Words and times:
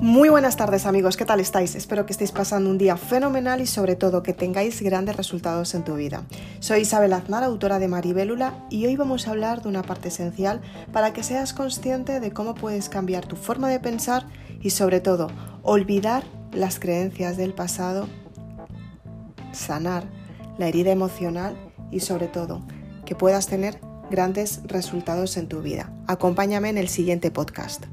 Muy 0.00 0.28
buenas 0.28 0.56
tardes 0.56 0.86
amigos, 0.86 1.16
¿qué 1.16 1.24
tal 1.24 1.40
estáis? 1.40 1.74
Espero 1.74 2.06
que 2.06 2.12
estéis 2.12 2.30
pasando 2.30 2.70
un 2.70 2.78
día 2.78 2.96
fenomenal 2.96 3.60
y 3.60 3.66
sobre 3.66 3.96
todo 3.96 4.22
que 4.22 4.32
tengáis 4.32 4.80
grandes 4.80 5.16
resultados 5.16 5.74
en 5.74 5.82
tu 5.82 5.96
vida. 5.96 6.22
Soy 6.60 6.82
Isabel 6.82 7.12
Aznar, 7.12 7.42
autora 7.42 7.80
de 7.80 7.88
Maribélula, 7.88 8.64
y 8.70 8.86
hoy 8.86 8.94
vamos 8.94 9.26
a 9.26 9.32
hablar 9.32 9.60
de 9.60 9.68
una 9.68 9.82
parte 9.82 10.06
esencial 10.06 10.60
para 10.92 11.12
que 11.12 11.24
seas 11.24 11.52
consciente 11.52 12.20
de 12.20 12.32
cómo 12.32 12.54
puedes 12.54 12.88
cambiar 12.88 13.26
tu 13.26 13.34
forma 13.34 13.70
de 13.70 13.80
pensar 13.80 14.28
y 14.62 14.70
sobre 14.70 15.00
todo 15.00 15.32
olvidar 15.64 16.22
las 16.52 16.78
creencias 16.78 17.36
del 17.36 17.52
pasado, 17.52 18.06
sanar 19.50 20.04
la 20.58 20.68
herida 20.68 20.92
emocional 20.92 21.56
y 21.90 22.00
sobre 22.00 22.28
todo 22.28 22.64
que 23.04 23.16
puedas 23.16 23.48
tener 23.48 23.80
grandes 24.12 24.60
resultados 24.62 25.36
en 25.36 25.48
tu 25.48 25.60
vida. 25.60 25.92
Acompáñame 26.06 26.68
en 26.68 26.78
el 26.78 26.88
siguiente 26.88 27.32
podcast. 27.32 27.86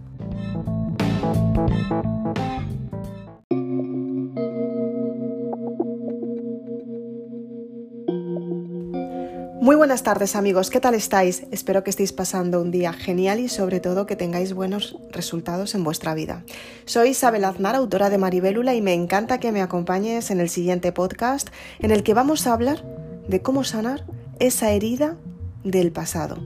Muy 9.65 9.75
buenas 9.75 10.03
tardes 10.03 10.35
amigos, 10.35 10.69
¿qué 10.69 10.79
tal 10.79 10.93
estáis? 10.93 11.47
Espero 11.49 11.83
que 11.83 11.89
estéis 11.89 12.13
pasando 12.13 12.61
un 12.61 12.69
día 12.69 12.93
genial 12.93 13.39
y 13.39 13.49
sobre 13.49 13.79
todo 13.79 14.05
que 14.05 14.15
tengáis 14.15 14.53
buenos 14.53 14.95
resultados 15.11 15.73
en 15.73 15.83
vuestra 15.83 16.13
vida. 16.13 16.43
Soy 16.85 17.09
Isabel 17.09 17.45
Aznar, 17.45 17.73
autora 17.73 18.11
de 18.11 18.19
Maribélula 18.19 18.75
y 18.75 18.83
me 18.83 18.93
encanta 18.93 19.39
que 19.39 19.51
me 19.51 19.63
acompañes 19.63 20.29
en 20.29 20.39
el 20.39 20.49
siguiente 20.49 20.91
podcast 20.91 21.49
en 21.79 21.89
el 21.89 22.03
que 22.03 22.13
vamos 22.13 22.45
a 22.45 22.53
hablar 22.53 22.83
de 23.27 23.41
cómo 23.41 23.63
sanar 23.63 24.05
esa 24.37 24.69
herida 24.69 25.17
del 25.63 25.91
pasado. 25.91 26.37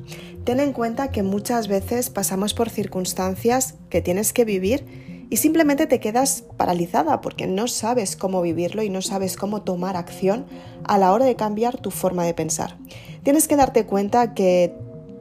Ten 0.46 0.62
en 0.62 0.72
cuenta 0.72 1.12
que 1.12 1.22
muchas 1.22 1.68
veces 1.68 2.10
pasamos 2.10 2.54
por 2.54 2.70
circunstancias 2.70 3.76
que 3.90 4.02
tienes 4.02 4.32
que 4.32 4.46
vivir 4.46 5.09
y 5.30 5.38
simplemente 5.38 5.88
te 5.88 6.00
quedas 6.00 6.44
paralizada 6.58 7.22
porque 7.22 7.48
no 7.48 7.68
sabes 7.68 8.16
cómo 8.16 8.42
vivirlo 8.42 8.82
y 8.84 8.90
no 8.90 9.02
sabes 9.02 9.38
cómo 9.38 9.62
tomar 9.62 9.96
acción 9.96 10.46
a 10.84 10.98
la 10.98 11.14
hora 11.14 11.26
de 11.26 11.36
cambiar 11.36 11.78
tu 11.78 11.92
forma 11.92 12.26
de 12.26 12.34
pensar. 12.34 12.78
Tienes 13.24 13.48
que 13.48 13.56
darte 13.56 13.86
cuenta 13.86 14.34
que 14.34 14.74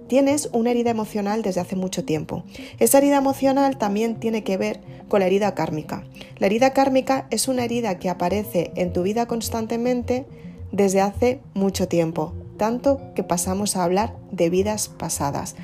tienes 0.09 0.49
una 0.53 0.71
herida 0.71 0.91
emocional 0.91 1.43
desde 1.43 1.61
hace 1.61 1.77
mucho 1.77 2.05
tiempo. 2.05 2.45
Esa 2.79 2.99
herida 2.99 3.19
emocional 3.19 3.77
también 3.77 4.19
tiene 4.19 4.43
que 4.43 4.57
ver 4.57 4.81
con 5.09 5.21
la 5.21 5.27
herida 5.27 5.55
kármica. 5.55 6.05
La 6.39 6.47
herida 6.47 6.73
kármica 6.73 7.27
es 7.31 7.47
una 7.47 7.65
herida 7.65 7.99
que 7.99 8.09
aparece 8.09 8.73
en 8.77 8.93
tu 8.93 9.03
vida 9.03 9.27
constantemente 9.27 10.27
desde 10.73 11.01
hace 11.03 11.41
mucho 11.55 11.89
tiempo, 11.89 12.35
tanto 12.57 13.01
que 13.15 13.23
pasamos 13.23 13.77
a 13.77 13.85
hablar 13.85 14.17
de 14.31 14.49
vidas 14.49 14.89
pasadas. 14.89 15.55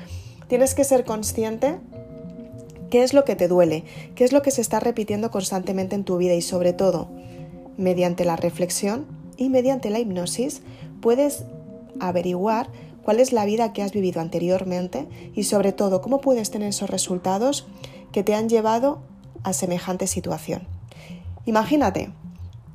Tienes 0.47 0.75
que 0.75 0.83
ser 0.83 1.05
consciente 1.05 1.79
qué 2.89 3.03
es 3.03 3.13
lo 3.13 3.25
que 3.25 3.35
te 3.35 3.47
duele, 3.47 3.83
qué 4.15 4.23
es 4.23 4.31
lo 4.31 4.41
que 4.41 4.51
se 4.51 4.61
está 4.61 4.79
repitiendo 4.79 5.31
constantemente 5.31 5.95
en 5.95 6.03
tu 6.03 6.17
vida 6.17 6.33
y 6.33 6.41
sobre 6.41 6.73
todo, 6.73 7.09
mediante 7.77 8.25
la 8.25 8.35
reflexión 8.35 9.05
y 9.37 9.49
mediante 9.49 9.89
la 9.89 9.99
hipnosis, 9.99 10.61
puedes 11.01 11.43
averiguar 11.99 12.69
cuál 13.03 13.19
es 13.19 13.31
la 13.31 13.45
vida 13.45 13.73
que 13.73 13.83
has 13.83 13.91
vivido 13.91 14.21
anteriormente 14.21 15.07
y 15.35 15.43
sobre 15.43 15.71
todo 15.71 16.01
cómo 16.01 16.21
puedes 16.21 16.51
tener 16.51 16.69
esos 16.69 16.89
resultados 16.89 17.67
que 18.11 18.23
te 18.23 18.33
han 18.33 18.49
llevado 18.49 18.99
a 19.43 19.53
semejante 19.53 20.07
situación. 20.07 20.67
Imagínate, 21.45 22.09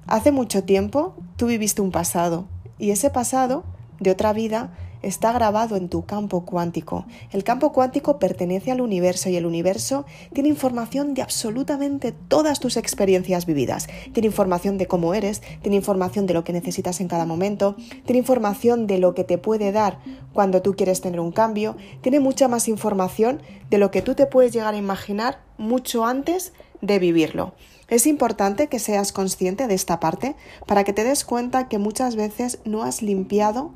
hace 0.07 0.31
mucho 0.33 0.63
tiempo 0.63 1.15
tú 1.37 1.47
viviste 1.47 1.83
un 1.83 1.91
pasado 1.91 2.47
y 2.79 2.91
ese 2.91 3.11
pasado 3.11 3.65
de 3.99 4.11
otra 4.13 4.33
vida 4.33 4.71
está 5.03 5.33
grabado 5.33 5.77
en 5.77 5.89
tu 5.89 6.05
campo 6.05 6.45
cuántico. 6.45 7.07
El 7.33 7.45
campo 7.45 7.73
cuántico 7.73 8.19
pertenece 8.19 8.71
al 8.71 8.81
universo 8.81 9.29
y 9.29 9.37
el 9.37 9.47
universo 9.47 10.05
tiene 10.33 10.49
información 10.49 11.15
de 11.15 11.23
absolutamente 11.23 12.13
todas 12.13 12.61
tus 12.61 12.77
experiencias 12.77 13.47
vividas. 13.47 13.89
Tiene 14.13 14.27
información 14.27 14.79
de 14.79 14.87
cómo 14.87 15.15
eres, 15.15 15.43
tiene 15.63 15.77
información 15.77 16.27
de 16.27 16.35
lo 16.35 16.45
que 16.45 16.53
necesitas 16.53 17.01
en 17.01 17.09
cada 17.09 17.27
momento, 17.27 17.77
tiene 18.05 18.19
información 18.19 18.87
de 18.87 18.99
lo 18.99 19.15
que 19.15 19.25
te 19.25 19.39
puede 19.39 19.73
dar 19.73 19.99
cuando 20.33 20.63
tú 20.63 20.75
quieres 20.75 21.01
tener 21.01 21.21
un 21.21 21.33
cambio, 21.33 21.77
tiene 22.01 22.21
mucha 22.21 22.49
más 22.49 22.69
información 22.69 23.43
de 23.71 23.79
lo 23.79 23.91
que 23.91 24.03
tú 24.03 24.15
te 24.15 24.27
puedes 24.27 24.53
llegar 24.53 24.75
a 24.75 24.79
imaginar 24.79 25.41
mucho 25.59 26.05
antes 26.05 26.53
de 26.81 26.99
vivirlo. 26.99 27.55
Es 27.89 28.07
importante 28.07 28.69
que 28.69 28.79
seas 28.79 29.13
consciente 29.13 29.67
de 29.67 29.75
esta 29.75 29.99
parte 29.99 30.37
para 30.67 30.85
que 30.85 30.93
te 30.93 31.05
des 31.05 31.25
cuenta 31.25 31.69
que 31.69 31.79
muchas 31.79 32.15
veces 32.15 32.61
no 32.65 32.85
has 32.85 33.03
limpiado 33.03 33.73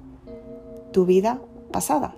tu 0.95 1.05
vida 1.05 1.41
pasada. 1.73 2.15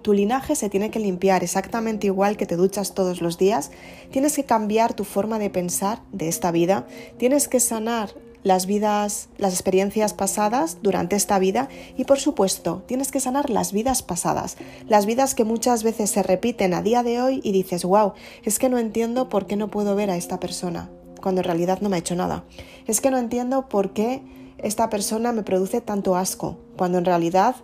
Tu 0.00 0.14
linaje 0.14 0.56
se 0.56 0.70
tiene 0.70 0.90
que 0.90 0.98
limpiar 0.98 1.44
exactamente 1.44 2.06
igual 2.06 2.38
que 2.38 2.46
te 2.46 2.56
duchas 2.56 2.94
todos 2.94 3.20
los 3.20 3.36
días. 3.36 3.70
Tienes 4.10 4.34
que 4.36 4.44
cambiar 4.44 4.94
tu 4.94 5.04
forma 5.04 5.38
de 5.38 5.50
pensar 5.50 6.00
de 6.10 6.28
esta 6.28 6.50
vida. 6.50 6.86
Tienes 7.18 7.46
que 7.46 7.60
sanar 7.60 8.14
las 8.42 8.64
vidas, 8.64 9.28
las 9.36 9.52
experiencias 9.52 10.14
pasadas 10.14 10.78
durante 10.82 11.14
esta 11.14 11.38
vida 11.38 11.68
y 11.96 12.04
por 12.04 12.18
supuesto 12.18 12.82
tienes 12.86 13.10
que 13.10 13.20
sanar 13.20 13.48
las 13.48 13.72
vidas 13.72 14.02
pasadas, 14.02 14.56
las 14.86 15.04
vidas 15.04 15.34
que 15.34 15.44
muchas 15.44 15.82
veces 15.82 16.10
se 16.10 16.22
repiten 16.22 16.72
a 16.74 16.82
día 16.82 17.02
de 17.02 17.20
hoy 17.20 17.40
y 17.42 17.52
dices, 17.52 17.84
wow, 17.84 18.12
es 18.44 18.58
que 18.58 18.68
no 18.70 18.78
entiendo 18.78 19.28
por 19.28 19.46
qué 19.46 19.56
no 19.56 19.70
puedo 19.70 19.94
ver 19.94 20.10
a 20.10 20.16
esta 20.16 20.40
persona 20.40 20.90
cuando 21.22 21.40
en 21.42 21.46
realidad 21.46 21.80
no 21.80 21.88
me 21.88 21.96
ha 21.96 22.00
hecho 22.00 22.16
nada. 22.16 22.44
Es 22.86 23.00
que 23.00 23.10
no 23.10 23.18
entiendo 23.18 23.68
por 23.68 23.92
qué 23.92 24.22
esta 24.58 24.90
persona 24.90 25.32
me 25.32 25.42
produce 25.42 25.80
tanto 25.80 26.16
asco 26.16 26.58
cuando 26.76 26.98
en 26.98 27.04
realidad 27.04 27.56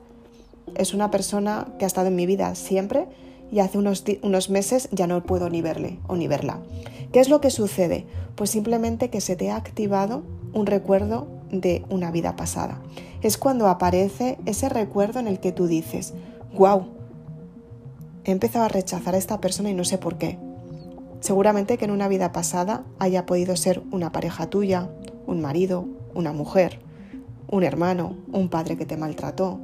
es 0.77 0.95
una 0.95 1.11
persona 1.11 1.69
que 1.79 1.85
ha 1.85 1.87
estado 1.87 2.09
en 2.09 2.17
mi 2.17 2.27
vida 2.27 2.55
siempre 2.55 3.07
y 3.53 3.61
hace 3.61 3.79
unos, 3.79 4.05
unos, 4.23 4.51
meses 4.51 4.89
ya 4.93 5.07
no 5.07 5.23
puedo 5.23 5.51
ni 5.51 5.63
verle 5.63 5.99
o 6.07 6.17
ni 6.17 6.29
verla. 6.29 6.59
¿Qué 7.13 7.21
es 7.21 7.29
lo 7.29 7.41
que 7.41 7.51
sucede? 7.51 8.07
Pues 8.37 8.51
simplemente 8.51 9.11
que 9.11 9.21
se 9.21 9.37
te 9.37 9.51
ha 9.51 9.57
activado 9.57 10.23
un 10.53 10.67
recuerdo 10.67 11.27
de 11.51 11.85
una 11.91 12.11
vida 12.11 12.37
pasada. 12.37 12.81
Es 13.23 13.37
cuando 13.37 13.67
aparece 13.69 14.39
ese 14.47 14.69
recuerdo 14.69 15.19
en 15.19 15.27
el 15.27 15.41
que 15.41 15.53
tú 15.53 15.67
dices, 15.67 16.15
wow, 16.57 16.87
he 18.25 18.31
empezado 18.31 18.65
a 18.65 18.69
rechazar 18.69 19.15
a 19.15 19.19
esta 19.19 19.41
persona 19.41 19.71
y 19.71 19.75
no 19.75 19.85
sé 19.85 19.99
por 19.99 20.17
qué. 20.19 20.39
Seguramente 21.21 21.77
que 21.77 21.85
en 21.85 21.91
una 21.91 22.09
vida 22.09 22.33
pasada 22.33 22.85
haya 22.99 23.27
podido 23.27 23.57
ser 23.57 23.83
una 23.91 24.13
pareja 24.13 24.49
tuya, 24.49 24.89
un 25.27 25.41
marido, 25.41 25.87
una 26.15 26.33
mujer, 26.33 26.81
un 27.49 27.63
hermano, 27.63 28.17
un 28.33 28.49
padre 28.49 28.77
que 28.77 28.87
te 28.87 28.97
maltrató, 28.97 29.61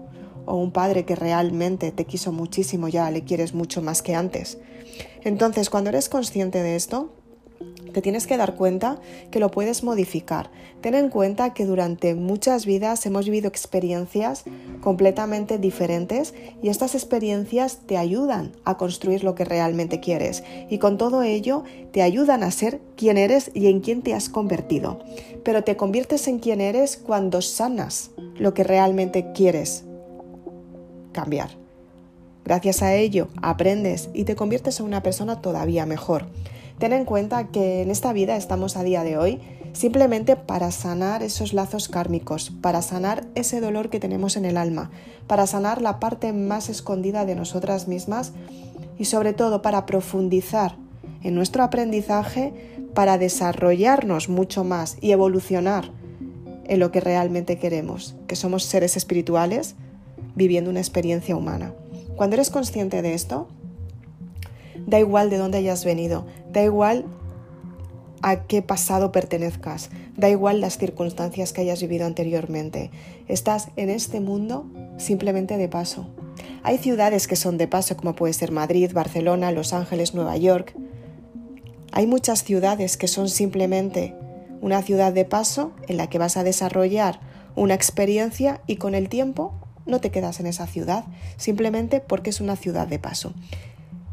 o 0.46 0.56
un 0.56 0.70
padre 0.70 1.04
que 1.04 1.16
realmente 1.16 1.92
te 1.92 2.04
quiso 2.04 2.32
muchísimo 2.32 2.88
ya 2.88 3.10
le 3.10 3.24
quieres 3.24 3.54
mucho 3.54 3.82
más 3.82 4.02
que 4.02 4.14
antes. 4.14 4.58
Entonces, 5.22 5.70
cuando 5.70 5.90
eres 5.90 6.08
consciente 6.08 6.62
de 6.62 6.76
esto, 6.76 7.10
te 7.96 8.02
tienes 8.02 8.26
que 8.26 8.36
dar 8.36 8.56
cuenta 8.56 9.00
que 9.30 9.40
lo 9.40 9.50
puedes 9.50 9.82
modificar. 9.82 10.50
Ten 10.82 10.94
en 10.94 11.08
cuenta 11.08 11.54
que 11.54 11.64
durante 11.64 12.14
muchas 12.14 12.66
vidas 12.66 13.06
hemos 13.06 13.24
vivido 13.24 13.48
experiencias 13.48 14.44
completamente 14.82 15.56
diferentes 15.56 16.34
y 16.62 16.68
estas 16.68 16.94
experiencias 16.94 17.78
te 17.86 17.96
ayudan 17.96 18.52
a 18.64 18.76
construir 18.76 19.24
lo 19.24 19.34
que 19.34 19.46
realmente 19.46 20.00
quieres 20.00 20.44
y 20.68 20.76
con 20.76 20.98
todo 20.98 21.22
ello 21.22 21.64
te 21.90 22.02
ayudan 22.02 22.42
a 22.42 22.50
ser 22.50 22.82
quien 22.96 23.16
eres 23.16 23.50
y 23.54 23.68
en 23.68 23.80
quien 23.80 24.02
te 24.02 24.12
has 24.12 24.28
convertido. 24.28 25.00
Pero 25.42 25.64
te 25.64 25.76
conviertes 25.76 26.28
en 26.28 26.38
quien 26.38 26.60
eres 26.60 26.98
cuando 26.98 27.40
sanas 27.40 28.10
lo 28.38 28.52
que 28.52 28.62
realmente 28.62 29.32
quieres 29.32 29.85
cambiar. 31.16 31.50
Gracias 32.44 32.80
a 32.82 32.94
ello 32.94 33.26
aprendes 33.42 34.08
y 34.14 34.22
te 34.22 34.36
conviertes 34.36 34.78
en 34.78 34.86
una 34.86 35.02
persona 35.02 35.40
todavía 35.40 35.84
mejor. 35.84 36.26
Ten 36.78 36.92
en 36.92 37.04
cuenta 37.04 37.48
que 37.48 37.82
en 37.82 37.90
esta 37.90 38.12
vida 38.12 38.36
estamos 38.36 38.76
a 38.76 38.84
día 38.84 39.02
de 39.02 39.18
hoy 39.18 39.40
simplemente 39.72 40.36
para 40.36 40.70
sanar 40.70 41.24
esos 41.24 41.52
lazos 41.52 41.88
kármicos, 41.88 42.52
para 42.60 42.82
sanar 42.82 43.26
ese 43.34 43.60
dolor 43.60 43.90
que 43.90 43.98
tenemos 43.98 44.36
en 44.36 44.44
el 44.44 44.56
alma, 44.56 44.90
para 45.26 45.46
sanar 45.46 45.82
la 45.82 45.98
parte 45.98 46.32
más 46.32 46.68
escondida 46.68 47.24
de 47.24 47.34
nosotras 47.34 47.88
mismas 47.88 48.32
y 48.96 49.06
sobre 49.06 49.32
todo 49.32 49.60
para 49.60 49.84
profundizar 49.84 50.76
en 51.22 51.34
nuestro 51.34 51.64
aprendizaje, 51.64 52.52
para 52.94 53.18
desarrollarnos 53.18 54.28
mucho 54.28 54.64
más 54.64 54.98
y 55.00 55.10
evolucionar 55.10 55.90
en 56.64 56.78
lo 56.78 56.92
que 56.92 57.00
realmente 57.00 57.58
queremos, 57.58 58.14
que 58.26 58.36
somos 58.36 58.64
seres 58.64 58.96
espirituales 58.96 59.74
viviendo 60.36 60.70
una 60.70 60.80
experiencia 60.80 61.34
humana. 61.34 61.74
Cuando 62.14 62.36
eres 62.36 62.50
consciente 62.50 63.02
de 63.02 63.14
esto, 63.14 63.48
da 64.86 65.00
igual 65.00 65.30
de 65.30 65.38
dónde 65.38 65.58
hayas 65.58 65.84
venido, 65.84 66.26
da 66.52 66.62
igual 66.62 67.04
a 68.22 68.44
qué 68.44 68.62
pasado 68.62 69.12
pertenezcas, 69.12 69.90
da 70.16 70.28
igual 70.28 70.60
las 70.60 70.78
circunstancias 70.78 71.52
que 71.52 71.62
hayas 71.62 71.80
vivido 71.80 72.06
anteriormente. 72.06 72.90
Estás 73.28 73.68
en 73.76 73.90
este 73.90 74.20
mundo 74.20 74.66
simplemente 74.98 75.56
de 75.56 75.68
paso. 75.68 76.06
Hay 76.62 76.78
ciudades 76.78 77.26
que 77.26 77.36
son 77.36 77.58
de 77.58 77.68
paso, 77.68 77.96
como 77.96 78.14
puede 78.14 78.32
ser 78.32 78.52
Madrid, 78.52 78.92
Barcelona, 78.92 79.52
Los 79.52 79.72
Ángeles, 79.72 80.14
Nueva 80.14 80.36
York. 80.36 80.74
Hay 81.92 82.06
muchas 82.06 82.44
ciudades 82.44 82.96
que 82.96 83.08
son 83.08 83.28
simplemente 83.28 84.14
una 84.60 84.82
ciudad 84.82 85.12
de 85.12 85.24
paso 85.24 85.72
en 85.86 85.96
la 85.96 86.08
que 86.08 86.18
vas 86.18 86.36
a 86.36 86.44
desarrollar 86.44 87.20
una 87.54 87.74
experiencia 87.74 88.60
y 88.66 88.76
con 88.76 88.94
el 88.94 89.08
tiempo 89.08 89.54
no 89.86 90.00
te 90.00 90.10
quedas 90.10 90.40
en 90.40 90.46
esa 90.46 90.66
ciudad, 90.66 91.04
simplemente 91.36 92.00
porque 92.00 92.30
es 92.30 92.40
una 92.40 92.56
ciudad 92.56 92.86
de 92.88 92.98
paso. 92.98 93.32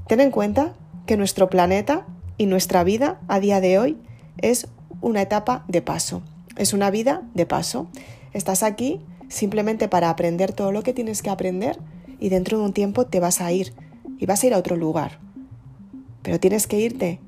Ten 0.07 0.19
en 0.19 0.31
cuenta 0.31 0.73
que 1.05 1.17
nuestro 1.17 1.49
planeta 1.49 2.05
y 2.37 2.45
nuestra 2.45 2.83
vida 2.83 3.19
a 3.27 3.39
día 3.39 3.59
de 3.59 3.79
hoy 3.79 3.97
es 4.37 4.67
una 5.01 5.21
etapa 5.21 5.65
de 5.67 5.81
paso, 5.81 6.21
es 6.57 6.73
una 6.73 6.91
vida 6.91 7.23
de 7.33 7.45
paso. 7.45 7.87
Estás 8.31 8.63
aquí 8.63 9.01
simplemente 9.27 9.87
para 9.87 10.09
aprender 10.09 10.53
todo 10.53 10.71
lo 10.71 10.83
que 10.83 10.93
tienes 10.93 11.21
que 11.21 11.29
aprender 11.29 11.79
y 12.19 12.29
dentro 12.29 12.57
de 12.57 12.65
un 12.65 12.73
tiempo 12.73 13.05
te 13.05 13.19
vas 13.19 13.41
a 13.41 13.51
ir 13.51 13.73
y 14.17 14.25
vas 14.25 14.43
a 14.43 14.47
ir 14.47 14.53
a 14.53 14.57
otro 14.57 14.75
lugar. 14.75 15.19
Pero 16.21 16.39
tienes 16.39 16.67
que 16.67 16.79
irte 16.79 17.19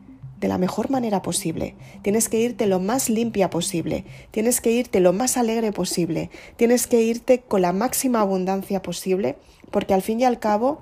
de 0.46 0.50
la 0.50 0.60
mejor 0.60 0.92
manera 0.92 1.24
posible, 1.24 1.74
tienes 2.04 2.30
que 2.30 2.40
irte 2.40 2.68
lo 2.68 2.80
más 2.80 3.10
limpia 3.10 3.50
posible, 3.50 4.06
tienes 4.30 4.62
que 4.62 4.70
irte 4.70 5.00
lo 5.00 5.12
más 5.12 5.38
alegre 5.38 5.72
posible, 5.72 6.30
tienes 6.56 6.86
que 6.86 7.02
irte 7.02 7.40
con 7.42 7.64
la 7.64 7.74
máxima 7.74 8.22
abundancia 8.22 8.84
posible, 8.84 9.38
porque 9.72 9.96
al 9.96 10.04
fin 10.04 10.20
y 10.20 10.24
al 10.24 10.38
cabo 10.38 10.82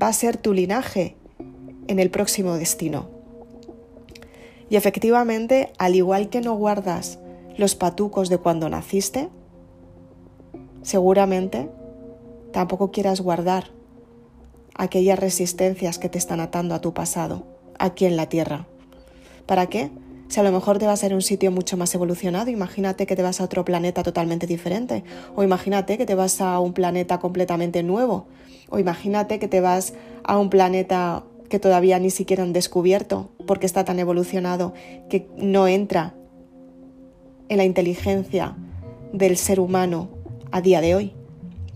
va 0.00 0.08
a 0.08 0.12
ser 0.12 0.36
tu 0.36 0.52
linaje 0.52 1.16
en 1.86 1.98
el 2.00 2.10
próximo 2.10 2.58
destino. 2.58 3.08
Y 4.68 4.76
efectivamente, 4.76 5.72
al 5.78 5.94
igual 5.94 6.28
que 6.28 6.42
no 6.42 6.54
guardas 6.54 7.18
los 7.56 7.76
patucos 7.76 8.28
de 8.28 8.36
cuando 8.36 8.68
naciste, 8.68 9.30
seguramente 10.82 11.70
tampoco 12.52 12.90
quieras 12.90 13.22
guardar 13.22 13.70
aquellas 14.74 15.18
resistencias 15.18 15.98
que 15.98 16.10
te 16.10 16.18
están 16.18 16.40
atando 16.40 16.74
a 16.74 16.82
tu 16.82 16.92
pasado 16.92 17.46
aquí 17.78 18.04
en 18.04 18.18
la 18.18 18.28
Tierra. 18.28 18.66
¿Para 19.48 19.66
qué? 19.66 19.90
Si 20.28 20.38
a 20.38 20.42
lo 20.42 20.52
mejor 20.52 20.78
te 20.78 20.84
vas 20.84 21.02
a 21.02 21.06
ir 21.06 21.12
a 21.12 21.14
un 21.14 21.22
sitio 21.22 21.50
mucho 21.50 21.78
más 21.78 21.94
evolucionado, 21.94 22.50
imagínate 22.50 23.06
que 23.06 23.16
te 23.16 23.22
vas 23.22 23.40
a 23.40 23.44
otro 23.44 23.64
planeta 23.64 24.02
totalmente 24.02 24.46
diferente, 24.46 25.04
o 25.34 25.42
imagínate 25.42 25.96
que 25.96 26.04
te 26.04 26.14
vas 26.14 26.42
a 26.42 26.60
un 26.60 26.74
planeta 26.74 27.18
completamente 27.18 27.82
nuevo, 27.82 28.26
o 28.68 28.78
imagínate 28.78 29.38
que 29.38 29.48
te 29.48 29.62
vas 29.62 29.94
a 30.22 30.36
un 30.36 30.50
planeta 30.50 31.24
que 31.48 31.58
todavía 31.58 31.98
ni 31.98 32.10
siquiera 32.10 32.42
han 32.42 32.52
descubierto 32.52 33.30
porque 33.46 33.64
está 33.64 33.86
tan 33.86 33.98
evolucionado 33.98 34.74
que 35.08 35.26
no 35.38 35.66
entra 35.66 36.14
en 37.48 37.56
la 37.56 37.64
inteligencia 37.64 38.54
del 39.14 39.38
ser 39.38 39.60
humano 39.60 40.10
a 40.50 40.60
día 40.60 40.82
de 40.82 40.94
hoy. 40.94 41.14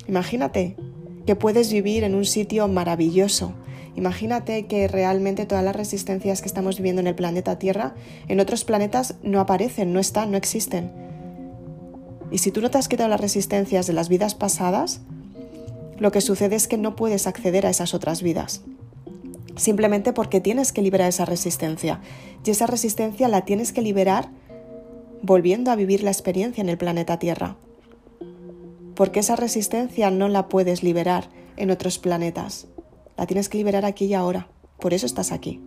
Imagínate 0.07 0.77
que 1.25 1.37
puedes 1.37 1.73
vivir 1.73 2.05
en 2.05 2.15
un 2.15 2.27
sitio 2.27 2.69
maravilloso, 2.69 3.55
Imagínate 3.95 4.67
que 4.67 4.89
realmente 4.89 5.47
todas 5.47 5.65
las 5.65 5.77
resistencias 5.77 6.41
que 6.41 6.49
estamos 6.49 6.77
viviendo 6.77 7.01
en 7.01 7.07
el 7.07 7.15
planeta 7.15 7.59
Tierra, 7.59 7.95
en 8.29 8.41
otros 8.41 8.65
planetas 8.65 9.17
no 9.23 9.41
aparecen, 9.41 9.93
no 9.93 10.01
están, 10.01 10.31
no 10.31 10.37
existen. 10.37 10.91
Y 12.31 12.39
si 12.39 12.51
tú 12.51 12.63
no 12.63 12.71
te 12.71 12.79
has 12.79 12.89
quitado 12.89 13.11
las 13.11 13.21
resistencias 13.21 13.87
de 13.87 13.93
las 13.93 14.09
vidas 14.09 14.35
pasadas, 14.35 15.03
lo 15.99 16.11
que 16.11 16.23
sucede 16.23 16.57
es 16.57 16.67
que 16.67 16.79
no 16.79 16.97
puedes 16.97 17.27
acceder 17.27 17.67
a 17.67 17.71
esas 17.71 17.93
otras 17.93 18.23
vidas. 18.23 18.63
Simplemente 19.57 20.15
porque 20.15 20.41
tienes 20.41 20.73
que 20.73 20.81
liberar 20.81 21.09
esa 21.09 21.27
resistencia. 21.27 22.01
Y 22.45 22.51
esa 22.51 22.67
resistencia 22.67 23.29
la 23.29 23.45
tienes 23.45 23.73
que 23.73 23.83
liberar 23.83 24.31
volviendo 25.21 25.71
a 25.71 25.77
vivir 25.77 26.03
la 26.03 26.11
experiencia 26.11 26.63
en 26.63 26.71
el 26.71 26.79
planeta 26.79 27.19
Tierra. 27.19 27.57
Porque 28.95 29.21
esa 29.21 29.37
resistencia 29.37 30.11
no 30.11 30.29
la 30.29 30.49
puedes 30.49 30.83
liberar 30.83 31.29
en 31.57 31.71
otros 31.71 31.99
planetas. 31.99 32.67
La 33.23 33.27
tienes 33.27 33.49
que 33.49 33.59
liberar 33.59 33.85
aquí 33.85 34.07
y 34.07 34.15
ahora. 34.15 34.49
Por 34.81 34.93
eso 34.93 35.07
estás 35.07 35.31
aquí. 35.31 35.61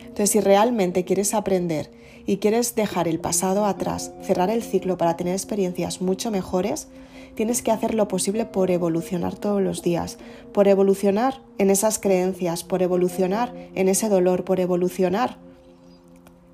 Entonces, 0.00 0.30
si 0.30 0.40
realmente 0.40 1.04
quieres 1.04 1.32
aprender 1.32 1.92
y 2.26 2.38
quieres 2.38 2.74
dejar 2.74 3.06
el 3.06 3.20
pasado 3.20 3.66
atrás, 3.66 4.10
cerrar 4.20 4.50
el 4.50 4.64
ciclo 4.64 4.98
para 4.98 5.16
tener 5.16 5.32
experiencias 5.32 6.00
mucho 6.00 6.32
mejores, 6.32 6.88
tienes 7.36 7.62
que 7.62 7.70
hacer 7.70 7.94
lo 7.94 8.08
posible 8.08 8.46
por 8.46 8.72
evolucionar 8.72 9.36
todos 9.36 9.62
los 9.62 9.82
días, 9.82 10.18
por 10.52 10.66
evolucionar 10.66 11.40
en 11.58 11.70
esas 11.70 12.00
creencias, 12.00 12.64
por 12.64 12.82
evolucionar 12.82 13.54
en 13.76 13.86
ese 13.86 14.08
dolor, 14.08 14.42
por 14.42 14.58
evolucionar 14.58 15.38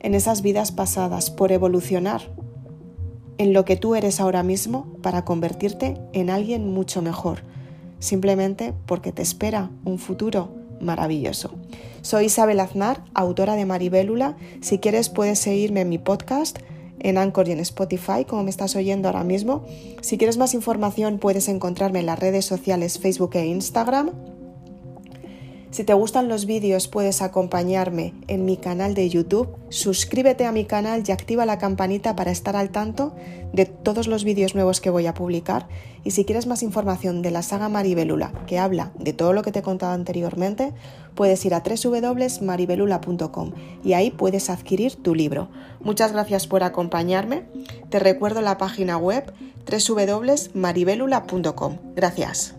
en 0.00 0.14
esas 0.14 0.42
vidas 0.42 0.72
pasadas, 0.72 1.30
por 1.30 1.52
evolucionar 1.52 2.20
en 3.38 3.54
lo 3.54 3.64
que 3.64 3.76
tú 3.76 3.94
eres 3.94 4.20
ahora 4.20 4.42
mismo 4.42 4.92
para 5.00 5.24
convertirte 5.24 5.96
en 6.12 6.28
alguien 6.28 6.68
mucho 6.68 7.00
mejor, 7.00 7.55
simplemente 7.98 8.74
porque 8.86 9.12
te 9.12 9.22
espera 9.22 9.70
un 9.84 9.98
futuro 9.98 10.50
maravilloso. 10.80 11.54
Soy 12.02 12.26
Isabel 12.26 12.60
Aznar, 12.60 13.02
autora 13.14 13.56
de 13.56 13.66
Maribélula. 13.66 14.36
Si 14.60 14.78
quieres 14.78 15.08
puedes 15.08 15.38
seguirme 15.38 15.80
en 15.80 15.88
mi 15.88 15.98
podcast 15.98 16.58
en 17.00 17.18
Anchor 17.18 17.48
y 17.48 17.52
en 17.52 17.60
Spotify, 17.60 18.24
como 18.26 18.44
me 18.44 18.50
estás 18.50 18.74
oyendo 18.76 19.08
ahora 19.08 19.24
mismo. 19.24 19.64
Si 20.00 20.18
quieres 20.18 20.38
más 20.38 20.54
información 20.54 21.18
puedes 21.18 21.48
encontrarme 21.48 22.00
en 22.00 22.06
las 22.06 22.18
redes 22.18 22.44
sociales 22.44 22.98
Facebook 22.98 23.30
e 23.34 23.46
Instagram. 23.46 24.10
Si 25.70 25.84
te 25.84 25.94
gustan 25.94 26.28
los 26.28 26.46
vídeos 26.46 26.88
puedes 26.88 27.22
acompañarme 27.22 28.14
en 28.28 28.44
mi 28.44 28.56
canal 28.56 28.94
de 28.94 29.08
YouTube, 29.08 29.48
suscríbete 29.68 30.46
a 30.46 30.52
mi 30.52 30.64
canal 30.64 31.02
y 31.06 31.12
activa 31.12 31.44
la 31.44 31.58
campanita 31.58 32.16
para 32.16 32.30
estar 32.30 32.56
al 32.56 32.70
tanto 32.70 33.14
de 33.52 33.66
todos 33.66 34.06
los 34.06 34.24
vídeos 34.24 34.54
nuevos 34.54 34.80
que 34.80 34.90
voy 34.90 35.06
a 35.06 35.14
publicar. 35.14 35.68
Y 36.04 36.12
si 36.12 36.24
quieres 36.24 36.46
más 36.46 36.62
información 36.62 37.20
de 37.20 37.32
la 37.32 37.42
saga 37.42 37.68
Maribelula, 37.68 38.32
que 38.46 38.58
habla 38.58 38.92
de 38.98 39.12
todo 39.12 39.32
lo 39.32 39.42
que 39.42 39.52
te 39.52 39.58
he 39.58 39.62
contado 39.62 39.92
anteriormente, 39.92 40.72
puedes 41.14 41.44
ir 41.44 41.52
a 41.52 41.62
www.maribelula.com 41.62 43.52
y 43.84 43.94
ahí 43.94 44.12
puedes 44.12 44.50
adquirir 44.50 44.96
tu 44.96 45.14
libro. 45.14 45.48
Muchas 45.80 46.12
gracias 46.12 46.46
por 46.46 46.62
acompañarme. 46.62 47.42
Te 47.90 47.98
recuerdo 47.98 48.40
la 48.40 48.56
página 48.56 48.98
web 48.98 49.32
www.maribelula.com. 49.68 51.78
Gracias. 51.96 52.54